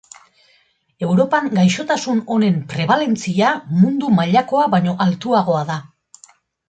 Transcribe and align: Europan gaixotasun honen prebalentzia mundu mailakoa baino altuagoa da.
Europan 1.07 1.49
gaixotasun 1.57 2.23
honen 2.35 2.57
prebalentzia 2.71 3.51
mundu 3.83 4.09
mailakoa 4.21 4.65
baino 4.77 4.97
altuagoa 5.07 5.61
da. 5.69 5.77